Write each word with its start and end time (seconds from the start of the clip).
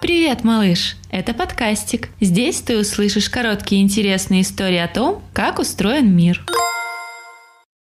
Привет, 0.00 0.44
малыш! 0.44 0.96
Это 1.10 1.34
подкастик. 1.34 2.10
Здесь 2.20 2.60
ты 2.60 2.78
услышишь 2.78 3.28
короткие 3.28 3.82
интересные 3.82 4.42
истории 4.42 4.78
о 4.78 4.86
том, 4.86 5.20
как 5.32 5.58
устроен 5.58 6.14
мир. 6.14 6.46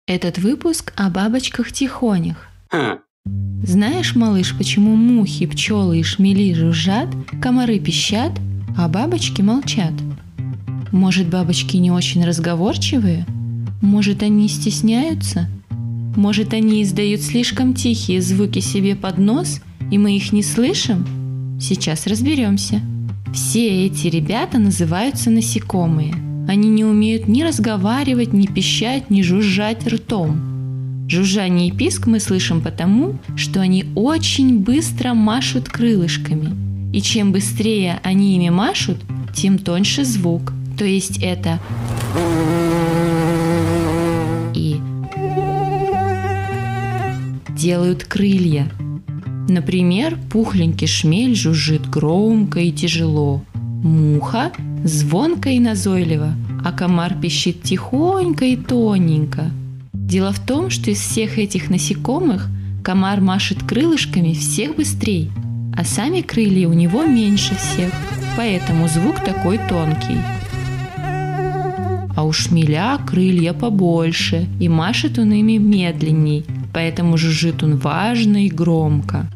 Этот 0.08 0.38
выпуск 0.38 0.92
о 0.96 1.08
бабочках-тихонях. 1.08 2.48
Знаешь, 3.62 4.16
малыш, 4.16 4.58
почему 4.58 4.96
мухи, 4.96 5.46
пчелы 5.46 6.00
и 6.00 6.02
шмели 6.02 6.52
жужжат, 6.52 7.06
комары 7.40 7.78
пищат, 7.78 8.32
а 8.76 8.88
бабочки 8.88 9.40
молчат? 9.40 9.92
Может, 10.90 11.28
бабочки 11.28 11.76
не 11.76 11.92
очень 11.92 12.24
разговорчивые? 12.24 13.24
Может, 13.80 14.24
они 14.24 14.48
стесняются? 14.48 15.48
Может, 16.16 16.54
они 16.54 16.82
издают 16.82 17.20
слишком 17.20 17.72
тихие 17.72 18.20
звуки 18.20 18.58
себе 18.58 18.96
под 18.96 19.18
нос, 19.18 19.60
и 19.92 19.96
мы 19.96 20.16
их 20.16 20.32
не 20.32 20.42
слышим? 20.42 21.19
Сейчас 21.60 22.06
разберемся. 22.06 22.80
Все 23.34 23.86
эти 23.86 24.06
ребята 24.06 24.58
называются 24.58 25.30
насекомые. 25.30 26.14
Они 26.48 26.68
не 26.68 26.84
умеют 26.84 27.28
ни 27.28 27.42
разговаривать, 27.42 28.32
ни 28.32 28.46
пищать, 28.46 29.10
ни 29.10 29.20
жужжать 29.20 29.86
ртом. 29.86 31.06
Жужжание 31.06 31.68
и 31.68 31.72
писк 31.72 32.06
мы 32.06 32.18
слышим 32.18 32.62
потому, 32.62 33.18
что 33.36 33.60
они 33.60 33.84
очень 33.94 34.60
быстро 34.60 35.12
машут 35.12 35.68
крылышками. 35.68 36.50
И 36.94 37.02
чем 37.02 37.30
быстрее 37.30 38.00
они 38.02 38.36
ими 38.36 38.48
машут, 38.48 38.96
тем 39.34 39.58
тоньше 39.58 40.04
звук. 40.04 40.52
То 40.78 40.84
есть 40.86 41.18
это 41.22 41.60
и 44.54 44.76
делают 47.54 48.04
крылья. 48.04 48.70
Например, 49.50 50.16
пухленький 50.30 50.86
шмель 50.86 51.34
жужжит 51.34 51.90
громко 51.90 52.60
и 52.60 52.70
тяжело, 52.70 53.42
муха 53.82 54.52
звонко 54.84 55.48
и 55.48 55.58
назойливо, 55.58 56.34
а 56.64 56.70
комар 56.70 57.16
пищит 57.20 57.64
тихонько 57.64 58.44
и 58.44 58.54
тоненько. 58.56 59.50
Дело 59.92 60.32
в 60.32 60.38
том, 60.38 60.70
что 60.70 60.92
из 60.92 61.00
всех 61.00 61.36
этих 61.36 61.68
насекомых 61.68 62.46
комар 62.84 63.20
машет 63.20 63.64
крылышками 63.64 64.34
всех 64.34 64.76
быстрей, 64.76 65.32
а 65.76 65.84
сами 65.84 66.20
крылья 66.20 66.68
у 66.68 66.72
него 66.72 67.04
меньше 67.04 67.56
всех, 67.56 67.90
поэтому 68.36 68.86
звук 68.86 69.16
такой 69.24 69.58
тонкий. 69.68 70.18
А 72.14 72.22
у 72.22 72.30
шмеля 72.30 72.98
крылья 73.04 73.52
побольше, 73.52 74.46
и 74.60 74.68
машет 74.68 75.18
он 75.18 75.32
ими 75.32 75.58
медленней, 75.58 76.44
поэтому 76.72 77.16
жужжит 77.16 77.62
он 77.62 77.76
важно 77.76 78.46
и 78.46 78.48
громко. 78.48 79.26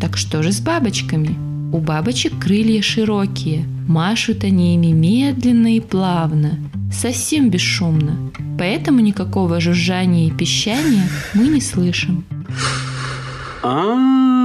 Так 0.00 0.16
что 0.16 0.42
же 0.42 0.52
с 0.52 0.60
бабочками? 0.60 1.36
У 1.72 1.78
бабочек 1.78 2.38
крылья 2.38 2.82
широкие, 2.82 3.64
машут 3.88 4.44
они 4.44 4.74
ими 4.74 4.92
медленно 4.92 5.76
и 5.76 5.80
плавно, 5.80 6.58
совсем 6.92 7.48
бесшумно, 7.48 8.30
поэтому 8.58 9.00
никакого 9.00 9.60
жужжания 9.60 10.26
и 10.26 10.30
пищания 10.30 11.08
мы 11.34 11.48
не 11.48 11.60
слышим. 11.60 12.24
А-а-а! 13.62 14.41